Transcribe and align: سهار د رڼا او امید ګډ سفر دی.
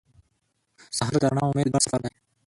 سهار 0.97 1.13
د 1.21 1.23
رڼا 1.31 1.41
او 1.45 1.51
امید 1.53 1.67
ګډ 1.73 1.81
سفر 1.85 1.99
دی. 2.03 2.11